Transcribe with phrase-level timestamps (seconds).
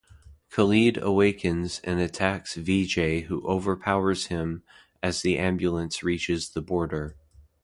[0.49, 4.63] Khalid awakens and attacks Vijay who overpowers him
[5.03, 7.15] as the ambulance reaches the border.